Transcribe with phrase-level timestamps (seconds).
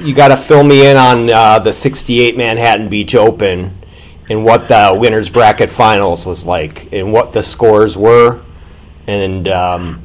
[0.00, 3.76] you got to fill me in on uh, the '68 Manhattan Beach Open
[4.28, 8.42] and what the winners bracket finals was like, and what the scores were,
[9.06, 10.02] and um,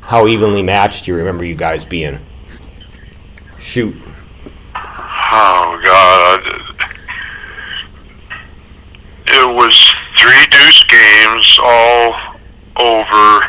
[0.00, 2.18] how evenly matched you remember you guys being.
[3.58, 3.96] Shoot.
[4.74, 6.40] Oh God!
[9.26, 12.14] It was three deuce games all
[12.76, 13.48] over.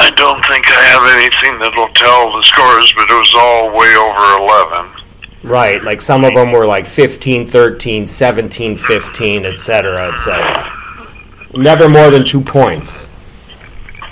[0.00, 3.94] I don't think I have anything that'll tell the scores, but it was all way
[3.96, 4.98] over 11.
[5.42, 10.78] Right, like some of them were like 15, 13, 17, 15, etc., etc.
[11.54, 13.06] Never more than two points.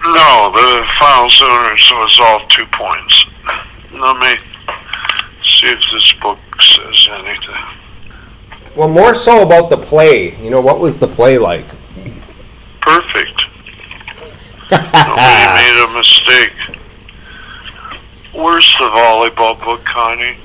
[0.04, 3.26] No, the final winners was all two points.
[3.92, 4.36] Let me
[5.44, 7.76] see if this book says anything.
[8.76, 10.36] Well, more so about the play.
[10.42, 11.66] You know, what was the play like?
[12.80, 13.42] Perfect.
[14.70, 16.52] Nobody made a mistake.
[18.36, 20.36] Where's the volleyball book, Connie?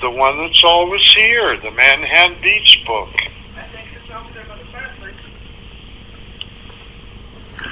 [0.00, 3.08] The one that's always here, the Manhattan Beach book.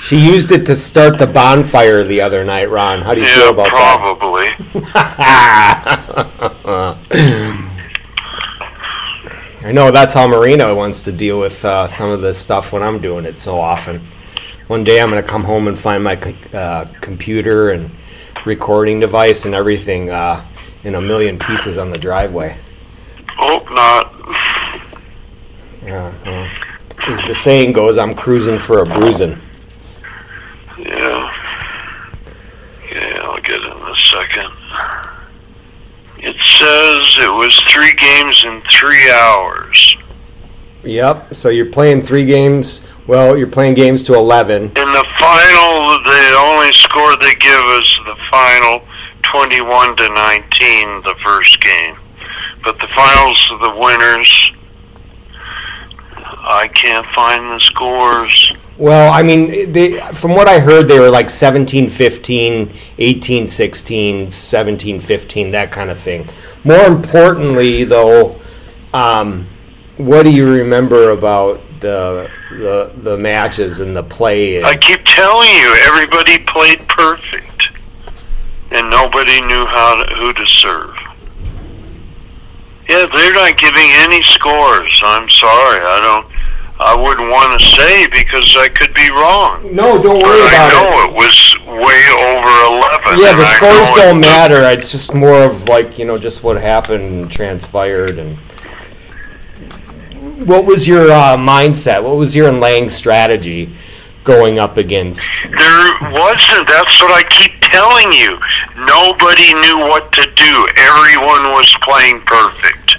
[0.00, 3.00] She used it to start the bonfire the other night, Ron.
[3.00, 4.48] How do you feel about probably.
[4.92, 5.02] that?
[6.62, 7.16] Probably.
[9.68, 12.82] I know that's how Marina wants to deal with uh, some of this stuff when
[12.82, 14.06] I'm doing it so often.
[14.68, 16.16] One day I'm going to come home and find my
[16.52, 17.88] uh, computer and
[18.44, 20.44] recording device and everything uh,
[20.82, 22.58] in a million pieces on the driveway.
[23.36, 24.12] Hope not.
[25.84, 26.50] Yeah,
[27.06, 29.38] as the saying goes, I'm cruising for a bruising.
[30.76, 31.32] Yeah.
[32.90, 34.52] Yeah, I'll get it in a second.
[36.18, 39.96] It says it was three games in three hours.
[40.82, 41.36] Yep.
[41.36, 42.84] So you're playing three games.
[43.06, 44.62] Well, you're playing games to 11.
[44.62, 48.82] In the final, the only score they give us the final
[49.22, 51.96] 21 to 19, the first game.
[52.64, 54.52] But the finals of the winners,
[56.16, 58.52] I can't find the scores.
[58.76, 64.32] Well, I mean, they, from what I heard, they were like 17 15, 18 16,
[64.32, 66.28] 17 15, that kind of thing.
[66.64, 68.36] More importantly, though,
[68.92, 69.46] um,
[69.96, 74.62] what do you remember about the, the, the matches and the play?
[74.62, 77.68] I keep telling you, everybody played perfect,
[78.70, 80.94] and nobody knew how to, who to serve.
[82.88, 85.00] Yeah, they're not giving any scores.
[85.04, 86.32] I'm sorry, I don't.
[86.78, 89.74] I wouldn't want to say because I could be wrong.
[89.74, 90.76] no, don't worry I about it.
[90.76, 93.18] I know it was way over 11.
[93.18, 94.62] Yeah, the scores don't took- matter.
[94.70, 98.36] It's just more of like you know just what happened and transpired and.
[100.44, 102.04] What was your uh, mindset?
[102.04, 103.72] What was your and Lang's strategy
[104.22, 105.22] going up against?
[105.44, 106.68] There wasn't.
[106.68, 108.36] That's what I keep telling you.
[108.76, 110.52] Nobody knew what to do.
[110.76, 112.98] Everyone was playing perfect.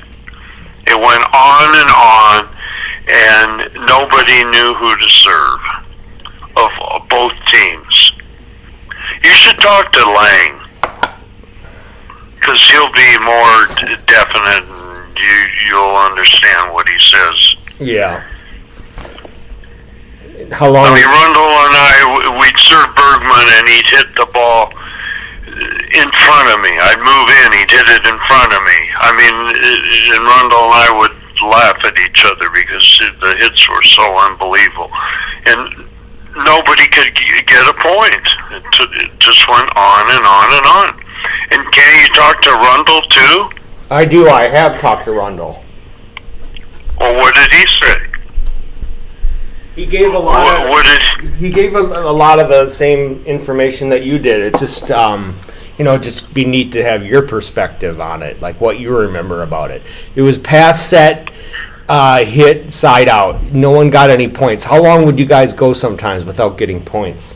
[0.87, 2.49] It went on and on,
[3.07, 5.59] and nobody knew who to serve
[6.57, 8.13] of both teams.
[9.23, 10.67] You should talk to Lang
[12.35, 13.67] because he'll be more
[14.05, 14.65] definite,
[15.19, 17.37] you you'll understand what he says.
[17.79, 18.23] Yeah.
[20.51, 20.85] How long?
[20.85, 24.69] I mean, Rundle and I, we'd serve Bergman, and he'd hit the ball
[25.97, 26.71] in front of me.
[26.77, 28.79] I'd move in, he'd hit it in front of me.
[29.01, 29.35] I mean,
[30.13, 32.85] and Rundle and I would laugh at each other because
[33.21, 34.93] the hits were so unbelievable,
[35.49, 35.89] and
[36.45, 38.25] nobody could get a point.
[38.53, 40.87] It just went on and on and on.
[41.51, 43.56] And can you talk to Rundle too?
[43.89, 44.27] I do.
[44.27, 45.63] I have talked to Rundle.
[46.99, 47.95] Or what did he say?
[49.75, 50.43] He gave a lot.
[50.43, 50.97] What, what did?
[51.35, 54.41] he gave a, a lot of the same information that you did.
[54.41, 55.37] It's just, um,
[55.77, 59.43] you know, just be neat to have your perspective on it, like what you remember
[59.43, 59.83] about it.
[60.15, 61.29] It was pass set,
[61.87, 63.43] uh, hit side out.
[63.53, 64.63] No one got any points.
[64.63, 67.35] How long would you guys go sometimes without getting points?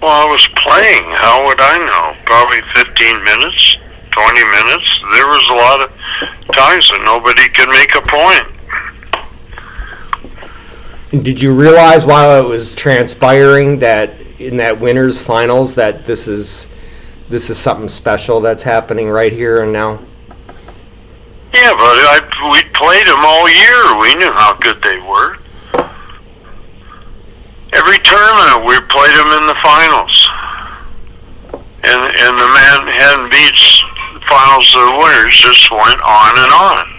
[0.00, 1.04] Well, I was playing.
[1.16, 2.16] How would I know?
[2.26, 3.76] Probably 15 minutes,
[4.16, 4.88] 20 minutes.
[5.12, 5.90] There was a lot of
[6.56, 8.48] times that nobody could make a point.
[11.22, 16.68] Did you realize while it was transpiring that in that winners finals that this is
[17.28, 20.00] this is something special that's happening right here and now?
[21.52, 22.20] Yeah, but I,
[22.52, 24.00] we played them all year.
[24.00, 25.36] We knew how good they were.
[27.72, 30.14] Every tournament, we played them in the finals.
[31.84, 33.85] And, and the Manhattan Beach
[34.28, 36.92] finals, the winners just went on and on.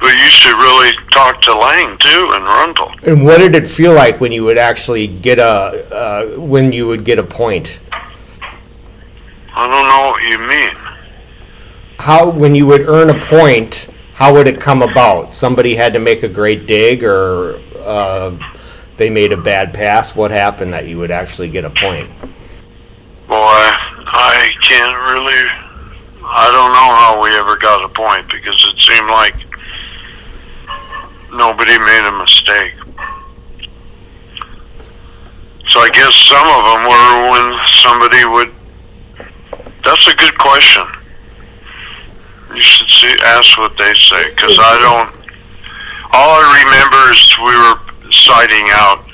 [0.00, 2.92] But you should really talk to Lang, too, and Rundle.
[3.04, 6.86] And what did it feel like when you would actually get a uh, when you
[6.86, 7.80] would get a point?
[9.54, 10.74] I don't know what you mean.
[11.98, 15.34] How when you would earn a point, how would it come about?
[15.34, 18.36] Somebody had to make a great dig, or uh,
[18.96, 20.14] they made a bad pass.
[20.14, 22.10] What happened that you would actually get a point?
[23.26, 25.63] Boy, I can't really.
[26.36, 29.38] I don't know how we ever got a point because it seemed like
[31.30, 32.74] nobody made a mistake.
[35.70, 37.46] So I guess some of them were when
[37.78, 38.50] somebody would.
[39.84, 40.82] That's a good question.
[42.52, 45.14] You should see, ask what they say because I don't.
[46.14, 49.06] All I remember is we were siding out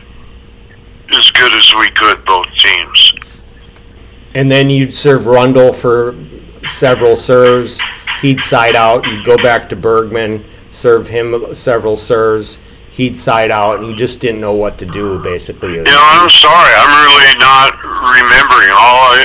[1.12, 3.12] as good as we could, both teams.
[4.34, 6.12] And then you'd serve Rundle for
[6.80, 7.78] several serves.
[8.22, 9.06] He'd side out.
[9.06, 12.58] You'd go back to Bergman, serve him several serves.
[12.90, 15.18] He'd side out, and you just didn't know what to do.
[15.20, 16.72] Basically, You know, I'm sorry.
[16.74, 18.70] I'm really not remembering.
[18.72, 19.20] All I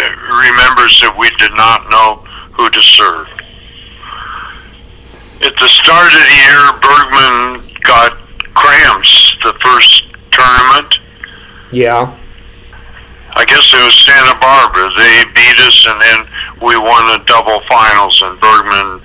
[0.52, 2.24] remember is that we did not know
[2.56, 3.28] who to serve.
[5.44, 8.18] At the start of the year, Bergman got
[8.54, 11.00] cramps the first tournament.
[11.72, 12.20] yeah.
[13.38, 14.88] I guess it was Santa Barbara.
[14.96, 16.20] They beat us, and then
[16.62, 19.02] we won the double finals, and Bergman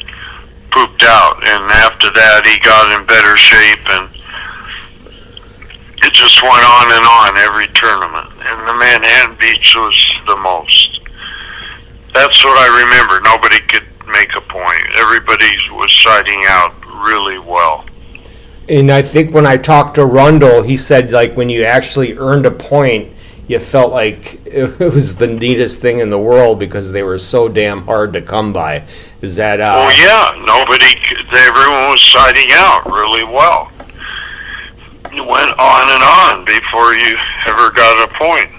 [0.70, 1.36] pooped out.
[1.42, 4.06] And after that, he got in better shape, and
[6.02, 8.30] it just went on and on every tournament.
[8.46, 11.00] And the Manhattan Beach was the most.
[12.14, 13.20] That's what I remember.
[13.22, 14.82] Nobody could make a point.
[14.96, 16.74] Everybody was siding out
[17.04, 17.84] really well.
[18.68, 22.46] And I think when I talked to Rundle, he said like when you actually earned
[22.46, 23.12] a point,
[23.50, 27.48] you felt like it was the neatest thing in the world because they were so
[27.48, 28.86] damn hard to come by.
[29.20, 30.94] Is that uh, Oh yeah, nobody.
[31.36, 33.72] Everyone was siding out really well.
[35.12, 37.16] It went on and on before you
[37.46, 38.50] ever got a point.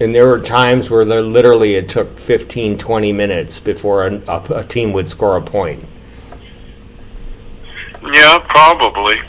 [0.00, 4.60] And there were times where there literally it took 15, 20 minutes before a, a,
[4.60, 5.84] a team would score a point.
[8.02, 9.20] Yeah, probably.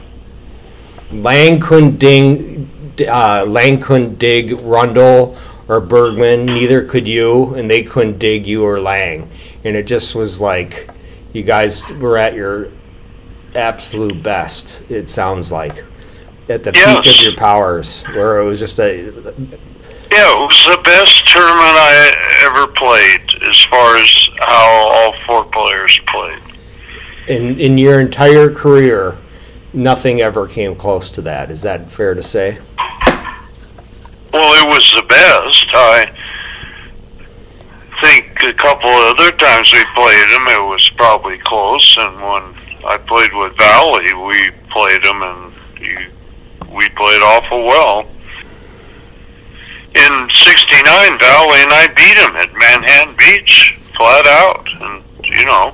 [1.11, 2.69] Lang couldn't ding,
[3.07, 5.37] uh, Lang couldn't dig Rundle
[5.67, 6.45] or Bergman.
[6.45, 9.29] Neither could you, and they couldn't dig you or Lang.
[9.63, 10.89] And it just was like
[11.33, 12.69] you guys were at your
[13.55, 14.79] absolute best.
[14.89, 15.83] It sounds like
[16.49, 18.95] at the peak of your powers, where it was just a
[20.11, 22.11] Yeah, it was the best tournament I
[22.45, 26.39] ever played as far as how all four players played.
[27.27, 29.17] in in your entire career.
[29.73, 31.49] Nothing ever came close to that.
[31.49, 32.59] Is that fair to say?
[32.77, 35.67] Well, it was the best.
[35.73, 36.11] I
[38.01, 41.95] think a couple other times we played them, it was probably close.
[41.99, 45.53] And when I played with Valley, we played them, and
[46.71, 48.07] we played awful well.
[49.93, 55.73] In '69, Valley and I beat them at Manhattan Beach, flat out, and you know.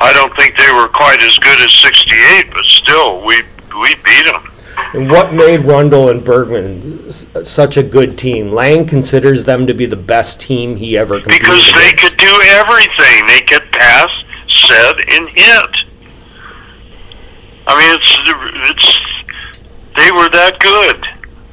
[0.00, 2.61] I don't think they were quite as good as '68, but
[2.92, 3.42] still, we
[3.80, 4.48] we beat them.
[4.94, 8.52] And what made Rundle and Bergman s- such a good team?
[8.52, 12.02] Lang considers them to be the best team he ever competed Because they against.
[12.02, 13.26] could do everything.
[13.26, 14.10] They could pass,
[14.68, 15.76] set, and hit.
[17.66, 18.96] I mean, it's it's
[19.96, 21.06] they were that good.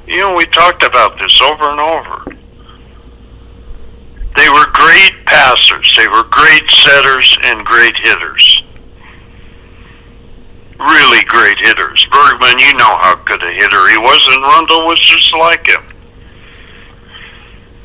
[0.07, 2.35] You know, we talked about this over and over.
[4.35, 5.93] They were great passers.
[5.97, 8.63] They were great setters and great hitters.
[10.79, 12.05] Really great hitters.
[12.11, 15.83] Bergman, you know how good a hitter he was, and Rundle was just like him.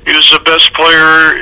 [0.06, 1.40] He was the best player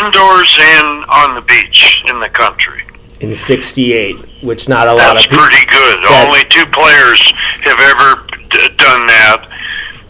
[0.00, 2.80] indoors and on the beach in the country.
[3.20, 5.44] in '68, which not a lot That's of people.
[5.44, 6.02] pretty good.
[6.02, 7.20] That- Only two players
[7.64, 9.48] have ever d- done that.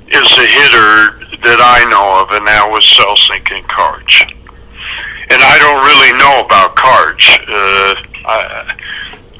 [0.09, 4.23] Is a hitter that I know of, and that was Selznick and Karch.
[5.31, 7.25] And I don't really know about Karch.
[7.49, 7.95] Uh,
[8.27, 8.77] I,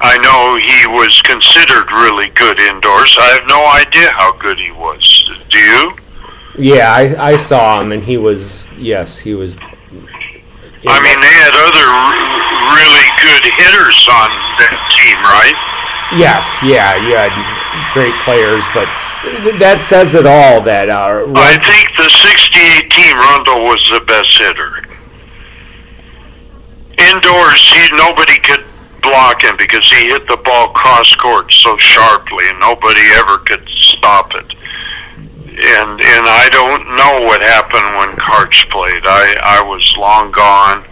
[0.01, 3.15] I know he was considered really good indoors.
[3.19, 5.01] I have no idea how good he was.
[5.49, 5.93] Do you?
[6.57, 9.57] Yeah, I, I saw him, and he was yes, he was.
[10.87, 12.15] I mean, they had other r-
[12.75, 15.55] really good hitters on that team, right?
[16.13, 17.33] yes, yeah, you had
[17.93, 18.85] great players, but
[19.59, 20.61] that says it all.
[20.61, 24.83] That uh, I think the 68 team Rundle was the best hitter.
[26.95, 28.63] Indoors, he nobody could
[29.05, 33.67] block him because he hit the ball cross court so sharply, and nobody ever could
[33.69, 34.49] stop it.
[35.55, 39.03] And and I don't know what happened when Karch played.
[39.05, 40.83] I I was long gone.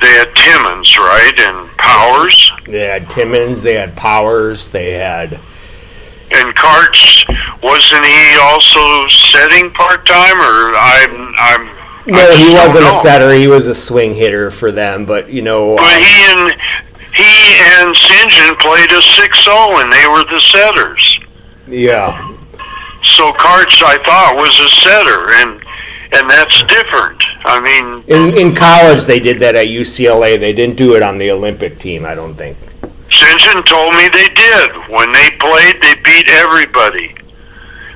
[0.00, 2.50] They had Timmons, right, and Powers.
[2.66, 7.24] they had Timmons, they had Powers, they had And Karch
[7.62, 11.83] wasn't he also setting part time, or I'm I'm.
[12.06, 13.32] No, he wasn't a setter.
[13.32, 15.06] He was a swing hitter for them.
[15.06, 16.52] But you know, But um, he and
[17.14, 17.24] he
[17.80, 17.94] and.
[17.94, 21.20] John played a 6-0, and they were the setters.
[21.66, 22.16] yeah,
[23.16, 25.60] So Karch, I thought, was a setter, and
[26.16, 27.22] and that's different.
[27.46, 30.38] I mean, in in college they did that at UCLA.
[30.38, 32.04] They didn't do it on the Olympic team.
[32.06, 32.56] I don't think.
[33.10, 34.70] Sinjin told me they did.
[34.88, 37.14] When they played, they beat everybody.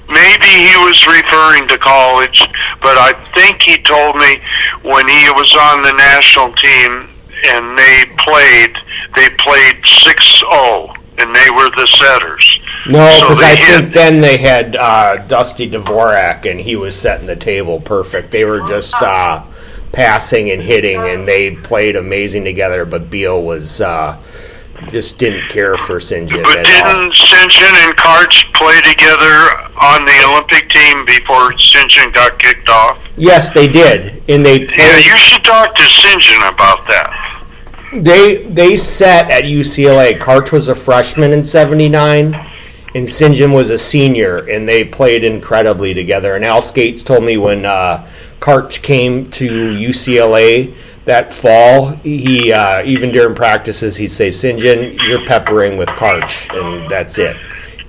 [0.08, 2.40] Maybe he was referring to college,
[2.80, 4.40] but I think he told me
[4.82, 7.08] when he was on the national team
[7.52, 8.74] and they played,
[9.16, 12.58] they played 6-0, and they were the setters.
[12.88, 16.98] No, because they I hit- think then they had uh, Dusty Dvorak, and he was
[16.98, 18.30] setting the table perfect.
[18.30, 19.44] They were just uh,
[19.92, 22.84] passing and hitting, and they played amazing together.
[22.86, 24.18] But Beal was uh,
[24.90, 25.98] just didn't care for.
[25.98, 26.64] John But at all.
[26.64, 33.02] didn't Sinjin and Karch play together on the Olympic team before Sinjin got kicked off?
[33.16, 37.44] Yes, they did, and they Yeah, you should talk to Sinjin about that.
[37.92, 40.18] They they set at UCLA.
[40.18, 42.34] Karch was a freshman in '79,
[42.94, 43.06] and.
[43.06, 46.34] John was a senior, and they played incredibly together.
[46.36, 48.06] And Al Scates told me when uh,
[48.40, 50.74] Karch came to UCLA
[51.08, 56.88] that fall, he uh, even during practices he'd say, "Sinjin, you're peppering with Karch," and
[56.90, 57.34] that's it.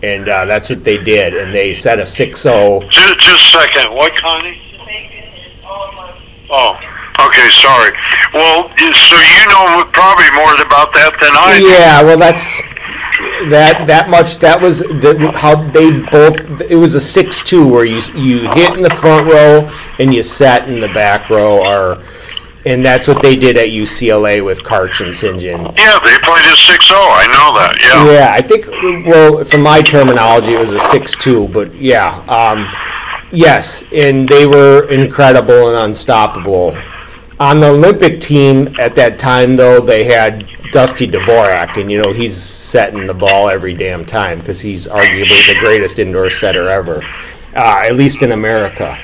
[0.02, 2.06] And uh, that's what they did, and they set a oh.
[2.06, 2.90] 6-0.
[2.90, 3.94] Just, just a second.
[3.94, 4.62] What, Connie?
[6.50, 6.80] Oh,
[7.28, 7.50] okay.
[7.52, 7.92] Sorry.
[8.34, 11.60] Well, so you know probably more about that than I.
[11.60, 11.66] do.
[11.66, 12.44] Yeah, well, that's
[13.52, 14.40] that that much.
[14.40, 16.62] That was the, how they both.
[16.62, 20.70] It was a six-two where you you hit in the front row and you sat
[20.70, 22.02] in the back row, or
[22.66, 25.78] and that's what they did at UCLA with Karch and Sinjin.
[25.78, 26.92] Yeah, they played a 6-0.
[26.92, 27.78] I know that.
[27.82, 28.12] Yeah.
[28.12, 28.68] Yeah, I think.
[29.08, 32.68] Well, from my terminology, it was a six-two, but yeah, um,
[33.32, 36.78] yes, and they were incredible and unstoppable.
[37.40, 42.12] On the Olympic team at that time, though, they had Dusty Dvorak, and you know
[42.12, 47.02] he's setting the ball every damn time because he's arguably the greatest indoor setter ever,
[47.56, 49.00] uh, at least in America.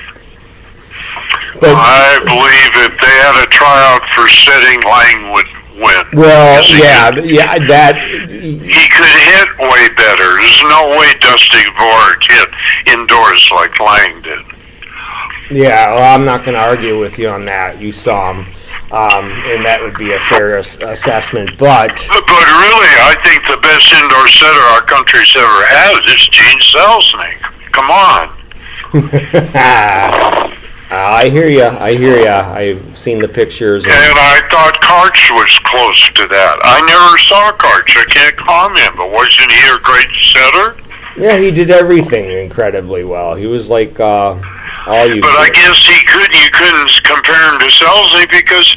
[1.60, 5.46] But I believe if they had a tryout for setting, Lang would
[5.80, 6.04] win.
[6.20, 7.96] well, yeah, could- yeah, that
[8.28, 10.28] He could hit way better.
[10.40, 12.48] There's no way Dusty Dvorak hit
[12.94, 14.44] indoors like Lang did.
[15.50, 17.80] Yeah, well, I'm not going to argue with you on that.
[17.80, 18.46] You saw him,
[18.90, 21.50] um, and that would be a fair ass- assessment.
[21.56, 26.26] But But, but really, I think the best indoor setter our country's ever had is
[26.34, 27.40] Gene Selznick.
[27.70, 28.32] Come on.
[30.90, 31.64] I hear you.
[31.64, 32.28] I hear you.
[32.28, 33.84] I've seen the pictures.
[33.84, 36.56] And, And I thought Karch was close to that.
[36.62, 37.96] I never saw Karch.
[37.96, 40.76] I can't comment, but wasn't he a great setter?
[41.18, 43.34] yeah, he did everything incredibly well.
[43.34, 44.38] He was like uh,
[44.86, 45.20] all you.
[45.22, 46.32] But I guess he could.
[46.34, 48.76] You couldn't compare him to Selznick because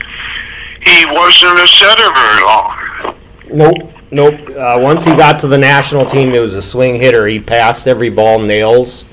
[0.82, 3.16] he wasn't a setter very long.
[3.52, 3.94] Nope.
[4.12, 4.50] Nope.
[4.58, 7.28] Uh, once he got to the national team, he was a swing hitter.
[7.28, 9.08] He passed every ball nails,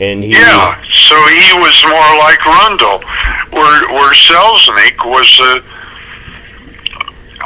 [0.00, 0.32] and he.
[0.32, 3.00] Yeah, so he was more like Rundle,
[3.50, 5.28] where where Selznick was.
[5.40, 5.60] Uh,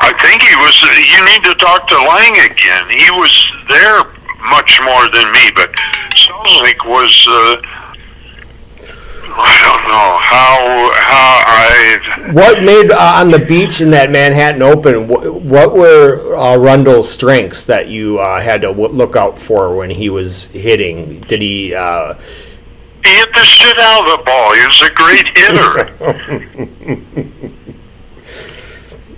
[0.03, 0.77] I think he was.
[0.83, 2.91] Uh, you need to talk to Lang again.
[2.91, 3.33] He was
[3.69, 4.03] there
[4.51, 5.71] much more than me, but
[6.17, 7.13] Selznick was.
[7.29, 7.63] Uh,
[9.33, 12.33] I don't know how how I.
[12.33, 15.07] What made uh, on the beach in that Manhattan Open?
[15.07, 19.77] What, what were uh, Rundle's strengths that you uh, had to w- look out for
[19.77, 21.21] when he was hitting?
[21.23, 21.75] Did he?
[23.05, 24.55] He hit the shit out of the ball.
[24.55, 25.91] He was a great hitter.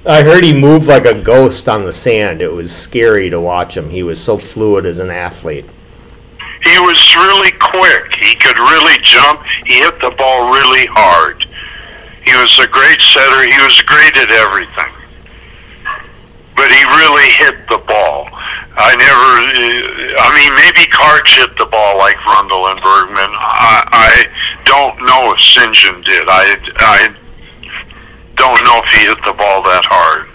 [0.04, 2.42] I heard he moved like a ghost on the sand.
[2.42, 3.90] It was scary to watch him.
[3.90, 5.64] He was so fluid as an athlete.
[6.64, 8.14] he was really quick.
[8.20, 9.42] He could really jump.
[9.64, 11.46] He hit the ball really hard.
[12.24, 13.42] He was a great setter.
[13.48, 14.92] He was great at everything.
[16.62, 18.28] But he really hit the ball.
[18.78, 19.34] I never,
[20.14, 23.34] I mean, maybe Karch hit the ball like Rundle and Bergman.
[23.34, 26.28] I, I don't know if Sinjin did.
[26.28, 27.08] I, I
[28.36, 30.28] don't know if he hit the ball that hard.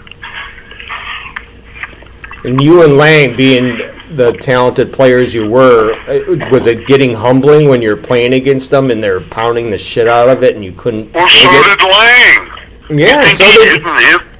[2.44, 3.78] And you and Lang, being
[4.14, 8.90] the talented players you were, uh, was it getting humbling when you're playing against them
[8.90, 11.10] and they're pounding the shit out of it and you couldn't?
[11.14, 11.78] Well, so it?
[11.78, 12.98] did Lang.
[12.98, 14.37] Yeah, so he did, didn't hit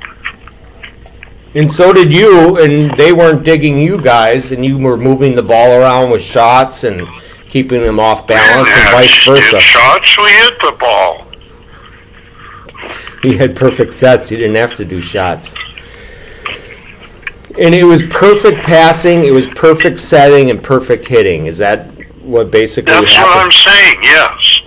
[1.54, 5.42] and so did you, and they weren't digging you guys, and you were moving the
[5.42, 7.06] ball around with shots and
[7.48, 9.60] keeping them off balance, and vice versa.
[9.60, 11.26] Shots, we hit the ball.
[13.22, 14.28] He had perfect sets.
[14.28, 15.54] He didn't have to do shots.
[17.58, 21.46] And it was perfect passing, it was perfect setting, and perfect hitting.
[21.46, 21.90] Is that
[22.22, 24.60] what basically That's what I'm saying, yes.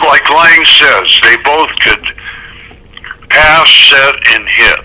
[0.00, 2.11] like Lang says, they both could
[3.32, 4.80] pass, set, and hit.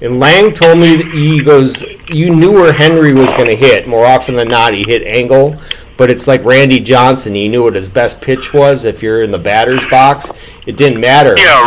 [0.00, 3.88] And Lang told me that he goes, you knew where Henry was going to hit.
[3.88, 5.58] More often than not, he hit angle.
[5.96, 7.34] But it's like Randy Johnson.
[7.34, 8.84] He knew what his best pitch was.
[8.84, 10.30] If you're in the batter's box,
[10.64, 11.34] it didn't matter.
[11.36, 11.58] Yeah,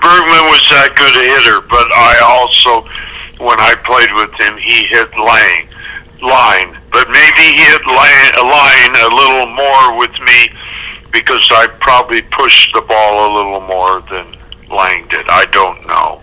[0.00, 2.88] Bergman was that good a hitter, but I also,
[3.44, 5.68] when I played with him, he hit Lang
[6.24, 6.80] line.
[6.88, 10.48] But maybe he hit line, line a little more with me
[11.12, 14.36] because I probably pushed the ball a little more than
[14.70, 15.26] Lang did.
[15.28, 16.20] I don't know.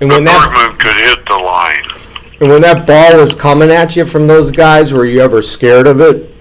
[0.00, 1.84] And when that Bergman could hit the line.
[2.40, 5.86] and when that ball was coming at you from those guys, were you ever scared
[5.86, 6.34] of it?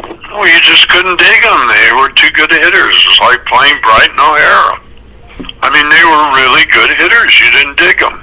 [0.00, 1.68] Well, you just couldn't dig them.
[1.68, 2.96] They were too good hitters.
[3.06, 4.80] It's like playing Brighton O'Hara.
[5.62, 7.38] I mean, they were really good hitters.
[7.40, 8.22] You didn't dig them.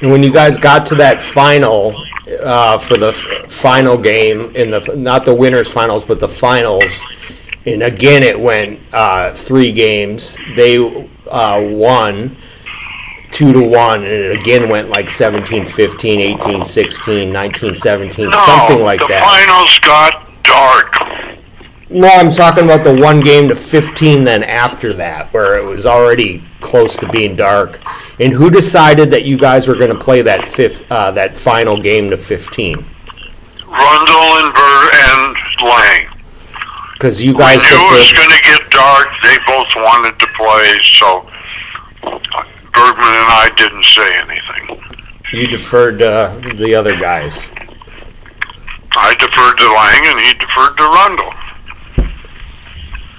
[0.00, 1.94] And when you guys got to that final
[2.42, 7.02] uh, for the f- final game in the not the winners finals but the finals,
[7.66, 10.38] and again it went uh, three games.
[10.54, 10.78] They
[11.30, 12.36] uh, won
[13.32, 18.80] two to one, and it again went like 17, 15, 18, 16, 19, 17, something
[18.80, 19.22] like the that.
[19.22, 20.94] finals got dark.
[21.88, 25.86] No, I'm talking about the one game to 15 then after that, where it was
[25.86, 27.80] already close to being dark.
[28.18, 31.80] And who decided that you guys were going to play that fifth, uh, that final
[31.80, 32.74] game to 15?
[33.66, 36.15] Rundle and Burr and Lang.
[36.96, 39.08] Because you guys knew it was going to get dark.
[39.22, 41.28] They both wanted to play, so
[42.72, 44.80] Bergman and I didn't say anything.
[45.32, 47.48] you deferred uh, the other guys.
[48.92, 51.32] I deferred to Lang, and he deferred to Rundle.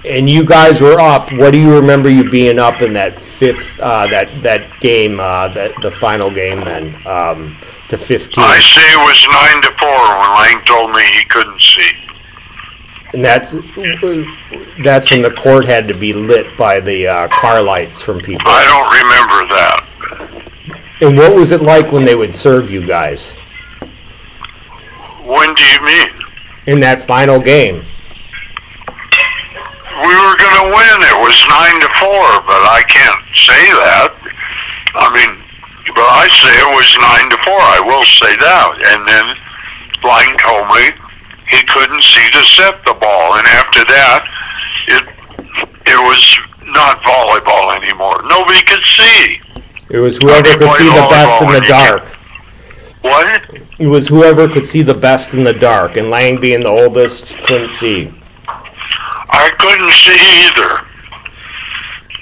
[0.04, 1.32] And you guys were up.
[1.32, 5.48] What do you remember you being up in that fifth, uh, that that game, uh,
[5.54, 7.56] that the final game then um,
[7.90, 8.42] to 15?
[8.42, 12.08] I say it was nine to four when Lang told me he couldn't see.
[13.14, 13.52] And that's
[14.82, 18.46] that's when the court had to be lit by the uh, car lights from people.
[18.46, 19.84] I don't remember that.
[21.00, 23.32] And what was it like when they would serve you guys
[25.24, 26.10] When do you mean?
[26.66, 27.76] in that final game?
[29.98, 30.96] We were going to win.
[31.00, 34.12] It was nine to four, but I can't say that.
[34.94, 35.42] I mean,
[35.96, 37.56] but I say it was nine to four.
[37.58, 38.68] I will say that.
[38.94, 39.26] And then
[40.04, 41.07] Lang told me
[41.50, 44.28] he couldn't see to set the ball, and after that,
[44.88, 45.04] it
[45.86, 48.20] it was not volleyball anymore.
[48.28, 49.40] Nobody could see.
[49.90, 52.14] It was whoever could see the best in the when you can't- dark.
[53.00, 53.54] What?
[53.78, 57.34] It was whoever could see the best in the dark, and Lang being the oldest
[57.46, 58.12] couldn't see.
[59.30, 60.84] I couldn't see either.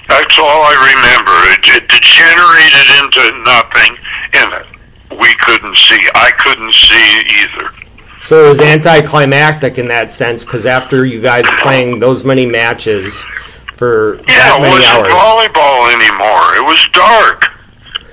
[0.07, 1.35] That's all I remember.
[1.51, 3.97] It, it degenerated into nothing,
[4.33, 4.77] in it
[5.19, 5.99] we couldn't see.
[6.15, 7.86] I couldn't see either.
[8.27, 13.23] So it was anticlimactic in that sense, because after you guys playing those many matches
[13.71, 16.43] for Yeah, that it many wasn't hours, volleyball anymore.
[16.59, 17.47] It was dark.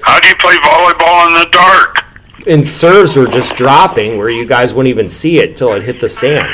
[0.06, 1.98] How do you play volleyball in the dark?
[2.46, 5.98] and serves were just dropping, where you guys wouldn't even see it till it hit
[5.98, 6.46] the sand.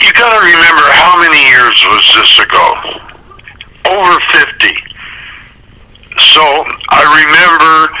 [0.00, 2.74] You gotta remember how many years was this ago?
[3.86, 4.74] Over 50.
[6.18, 6.42] So
[6.90, 7.94] I remember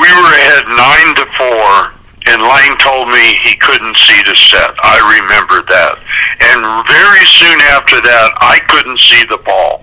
[0.00, 4.70] we were ahead 9 to 4, and Lang told me he couldn't see the set.
[4.82, 5.94] I remember that.
[6.52, 9.82] And very soon after that, I couldn't see the ball.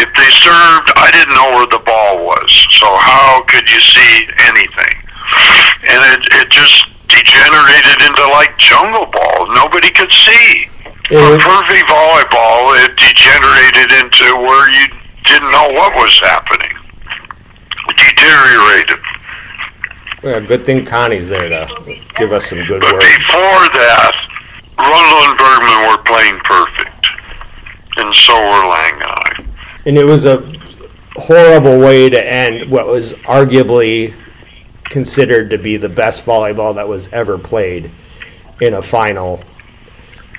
[0.00, 2.48] If they served, I didn't know where the ball was.
[2.80, 4.94] So how could you see anything?
[5.90, 9.50] And it, it just degenerated into like jungle ball.
[9.52, 10.70] Nobody could see.
[11.10, 11.26] Yeah.
[11.26, 14.86] For perfect volleyball, it degenerated into where you
[15.26, 16.72] didn't know what was happening.
[17.90, 18.99] It deteriorated.
[20.22, 21.66] Yeah, good thing Connie's there to
[22.16, 23.06] give us some good But words.
[23.16, 23.40] before
[23.72, 24.12] that,
[24.78, 27.06] Rundle and Bergman were playing perfect.
[27.96, 29.44] And so were Lang and I.
[29.86, 30.52] And it was a
[31.16, 34.14] horrible way to end what was arguably
[34.84, 37.90] considered to be the best volleyball that was ever played
[38.60, 39.42] in a final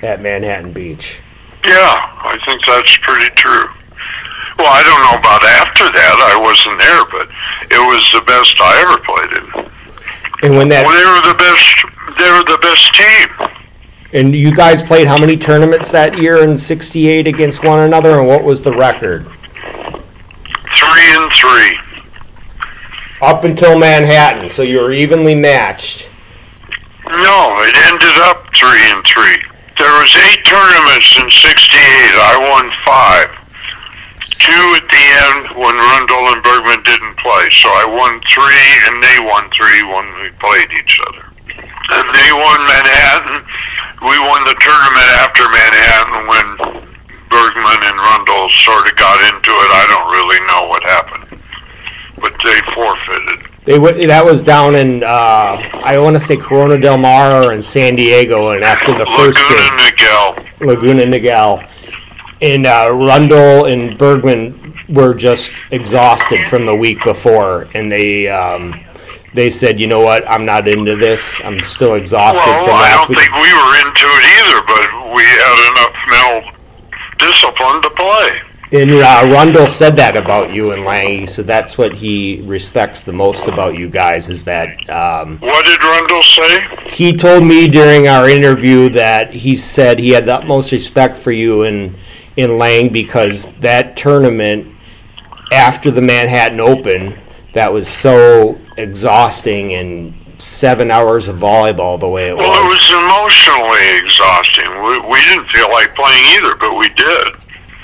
[0.02, 1.20] at Manhattan Beach.
[1.66, 1.74] Yeah,
[2.22, 3.66] I think that's pretty true.
[4.58, 6.16] Well, I don't know about after that.
[6.22, 7.28] I wasn't there, but
[7.70, 9.32] it was the best I ever played
[9.66, 9.71] in.
[10.42, 11.84] And when that Well, they were the best.
[12.18, 13.28] They were the best team.
[14.12, 18.28] and you guys played how many tournaments that year in 68 against one another and
[18.28, 19.24] what was the record?
[20.76, 21.78] Three and three.
[23.22, 26.10] Up until Manhattan, so you were evenly matched.
[27.06, 29.38] No, it ended up three and three.
[29.78, 31.78] There was eight tournaments in '68.
[31.78, 33.30] I won five.
[34.42, 38.98] Two at the end when Rundle and Bergman didn't play, so I won three, and
[38.98, 41.24] they won three when we played each other.
[41.94, 43.46] And they won Manhattan.
[44.02, 46.46] we won the tournament after Manhattan when
[47.30, 49.70] Bergman and Rundle sort of got into it.
[49.78, 51.42] I don't really know what happened,
[52.18, 53.46] but they forfeited.
[53.64, 55.06] They w- that was down in uh,
[55.84, 59.38] I want to say Corona del Mar or in San Diego, and after the first
[59.38, 60.66] Laguna game, Niguel.
[60.66, 61.68] Laguna Niguel,
[62.42, 68.78] and uh, Rundle and Bergman were just exhausted from the week before, and they um,
[69.34, 71.40] they said, you know what, I'm not into this.
[71.44, 73.18] I'm still exhausted Well, from I don't week.
[73.18, 76.52] think we were into it either, but we had enough mental
[77.18, 78.40] discipline to play.
[78.72, 81.20] And uh, Rundle said that about you and Lang.
[81.20, 85.64] He said that's what he respects the most about you guys is that um, What
[85.66, 86.88] did Rundle say?
[86.88, 91.32] he told me during our interview that he said he had the utmost respect for
[91.32, 91.96] you in
[92.36, 94.74] in Lang because that tournament
[95.52, 97.18] after the Manhattan Open
[97.52, 102.48] that was so exhausting and seven hours of volleyball the way it was.
[102.48, 102.78] Well, it was.
[102.78, 104.70] was emotionally exhausting.
[104.82, 107.28] We, we didn't feel like playing either, but we did.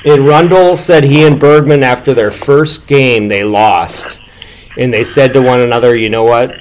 [0.05, 4.19] And Rundle said he and Bergman after their first game they lost,
[4.77, 6.55] and they said to one another, "You know what?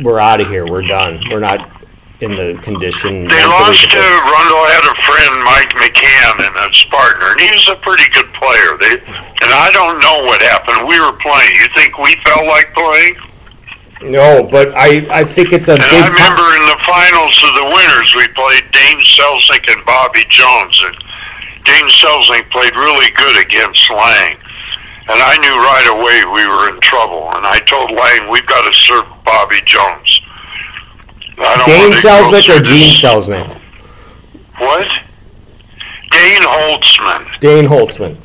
[0.00, 0.66] We're out of here.
[0.66, 1.20] We're done.
[1.30, 1.75] We're not
[2.20, 6.72] in the condition." They lost to to play." Rundle had a friend, Mike McCann, and
[6.72, 8.76] his partner, and he was a pretty good player.
[8.80, 8.94] They
[9.42, 10.88] and I don't know what happened.
[10.88, 11.52] We were playing.
[11.56, 13.16] You think we felt like playing?
[14.02, 15.88] No, but I, I think it's a And big.
[15.88, 20.76] I remember in the finals of the winners, we played Dane Selznick and Bobby Jones,
[20.84, 20.96] and
[21.64, 24.36] Dane Selznick played really good against Lang.
[25.08, 27.30] And I knew right away we were in trouble.
[27.34, 30.20] And I told Lang, we've got to serve Bobby Jones.
[31.38, 33.60] I don't Dane want to Selznick or through Gene Selznick?
[34.58, 34.88] What?
[36.10, 37.40] Dane Holtzman.
[37.40, 38.16] Dane Holtzman.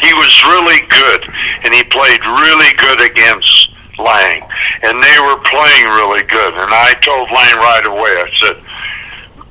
[0.00, 1.24] He was really good,
[1.64, 4.42] and he played really good against Lang,
[4.82, 6.54] and they were playing really good.
[6.54, 8.56] And I told Lang right away, I said,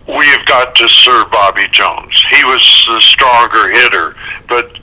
[0.08, 2.14] "We have got to serve Bobby Jones.
[2.30, 4.16] He was the stronger hitter,
[4.48, 4.74] but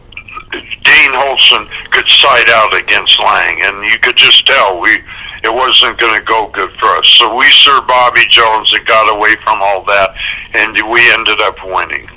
[0.50, 5.02] Dane Holson could side out against Lang, and you could just tell we
[5.42, 7.07] it wasn't going to go good for us.
[7.18, 10.14] So we served Bobby Jones and got away from all that,
[10.55, 12.09] and we ended up winning."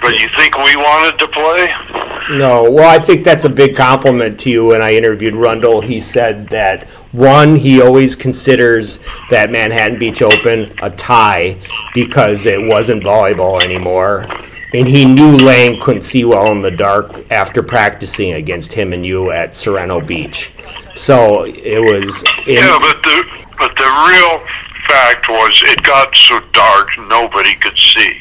[0.00, 2.36] But you think we wanted to play?
[2.36, 4.66] No, well, I think that's a big compliment to you.
[4.66, 8.98] When I interviewed Rundle, he said that one, he always considers
[9.30, 11.58] that Manhattan Beach Open a tie
[11.94, 14.28] because it wasn't volleyball anymore.
[14.74, 19.06] And he knew Lang couldn't see well in the dark after practicing against him and
[19.06, 20.50] you at Sorrento Beach.
[20.96, 22.24] So it was.
[22.44, 24.42] Yeah, but the but the real
[24.88, 28.20] fact was it got so dark nobody could see,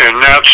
[0.00, 0.52] and that's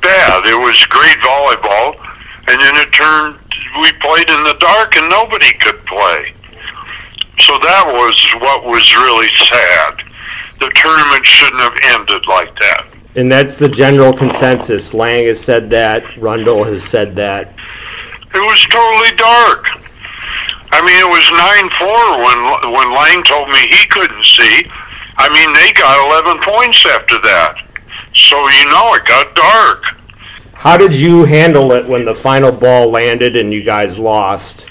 [0.00, 0.46] bad.
[0.46, 1.98] It was great volleyball,
[2.46, 3.38] and then it turned.
[3.82, 6.34] We played in the dark, and nobody could play.
[7.38, 10.06] So that was what was really sad.
[10.60, 12.93] The tournament shouldn't have ended like that.
[13.14, 14.92] And that's the general consensus.
[14.92, 16.02] Lang has said that.
[16.18, 17.54] Rundle has said that.
[18.34, 19.66] It was totally dark.
[20.74, 24.66] I mean, it was nine four when when Lang told me he couldn't see.
[25.16, 27.62] I mean, they got eleven points after that.
[28.14, 29.94] So you know, it got dark.
[30.54, 34.66] How did you handle it when the final ball landed and you guys lost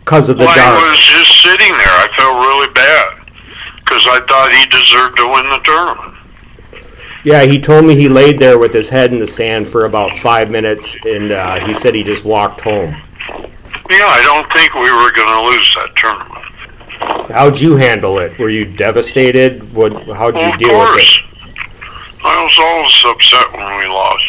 [0.00, 0.82] because of the Lang dark?
[0.82, 1.96] I was just sitting there.
[2.00, 3.18] I felt really bad
[3.84, 6.17] because I thought he deserved to win the tournament.
[7.28, 10.16] Yeah, he told me he laid there with his head in the sand for about
[10.16, 12.96] five minutes, and uh, he said he just walked home.
[13.92, 17.30] Yeah, I don't think we were going to lose that tournament.
[17.30, 18.38] How'd you handle it?
[18.38, 19.60] Were you devastated?
[19.74, 19.92] What?
[20.08, 21.18] How'd you Well, of deal with course.
[21.20, 22.24] it?
[22.24, 24.24] I was always upset when we lost.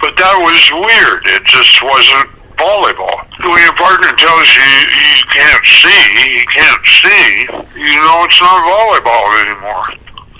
[0.00, 1.20] But that was weird.
[1.36, 3.28] It just wasn't volleyball.
[3.44, 7.44] When your partner tells you you can't see, you can't see,
[7.76, 9.84] you know it's not volleyball anymore.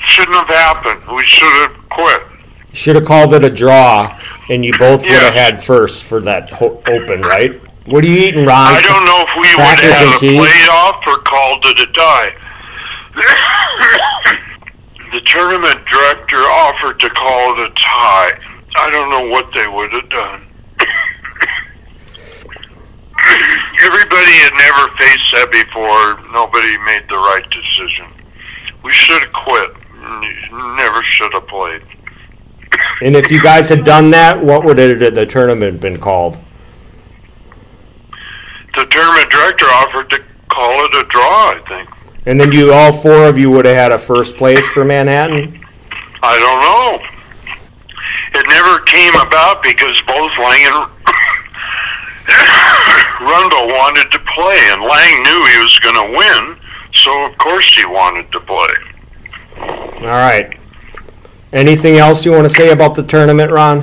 [0.07, 1.01] Shouldn't have happened.
[1.17, 2.23] We should have quit.
[2.73, 6.51] Should have called it a draw, and you both would have had first for that
[6.51, 7.61] ho- open, right?
[7.87, 8.75] What are you eating, Ron?
[8.75, 10.41] I don't know if we would Crackers have and had a cheese?
[10.41, 12.35] playoff or called it a tie.
[15.13, 18.33] the tournament director offered to call it a tie.
[18.77, 20.47] I don't know what they would have done.
[23.85, 26.21] Everybody had never faced that before.
[26.33, 28.07] Nobody made the right decision.
[28.83, 29.71] We should have quit.
[30.77, 31.83] Never should have played.
[33.03, 36.39] And if you guys had done that, what would it, the tournament been called?
[38.75, 41.89] The tournament director offered to call it a draw, I think.
[42.27, 45.61] And then you, all four of you, would have had a first place for Manhattan.
[46.23, 47.01] I don't know.
[48.35, 50.89] It never came about because both Lang and
[53.29, 56.57] Rundle wanted to play, and Lang knew he was going to win,
[56.95, 58.92] so of course he wanted to play.
[59.63, 60.59] All right.
[61.53, 63.83] Anything else you want to say about the tournament, Ron?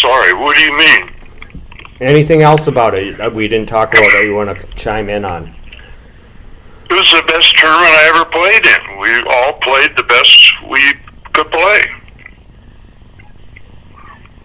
[0.00, 1.10] Sorry, what do you mean?
[2.00, 5.24] Anything else about it that we didn't talk about that you want to chime in
[5.24, 5.54] on?
[6.90, 8.98] It was the best tournament I ever played in.
[9.00, 10.80] We all played the best we
[11.32, 11.80] could play.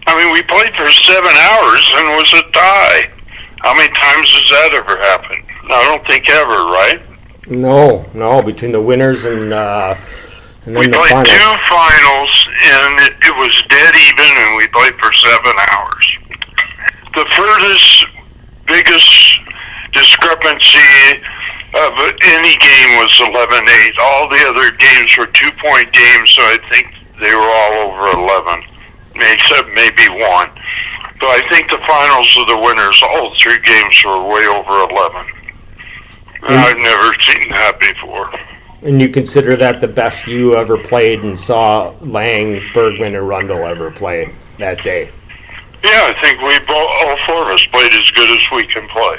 [0.06, 3.10] I mean, we played for seven hours and it was a tie.
[3.60, 5.49] How many times has that ever happened?
[5.72, 7.00] I don't think ever, right?
[7.48, 9.94] No, no, between the winners and uh,
[10.66, 11.28] and We the played finals.
[11.28, 16.06] two finals and it, it was dead even and we played for seven hours.
[17.14, 18.06] The furthest,
[18.66, 19.10] biggest
[19.92, 21.22] discrepancy
[21.74, 23.98] of any game was 11-8.
[23.98, 26.86] All the other games were two-point games, so I think
[27.20, 28.62] they were all over 11,
[29.16, 30.50] except maybe one.
[31.18, 35.26] But I think the finals of the winners, all three games were way over 11.
[36.42, 36.54] And.
[36.54, 38.32] I've never seen that before.
[38.82, 43.64] And you consider that the best you ever played and saw Lang, Bergman, and Rundle
[43.64, 45.10] ever play that day?
[45.84, 48.88] Yeah, I think we both, all four of us played as good as we can
[48.88, 49.18] play.